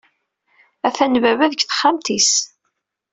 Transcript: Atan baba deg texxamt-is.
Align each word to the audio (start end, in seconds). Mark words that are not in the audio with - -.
Atan 0.87 1.13
baba 1.23 1.45
deg 1.51 1.57
texxamt-is. 1.63 2.31